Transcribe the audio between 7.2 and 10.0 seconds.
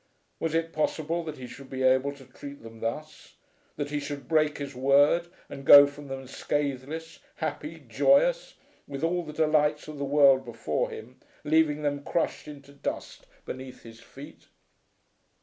happy, joyous, with all the delights of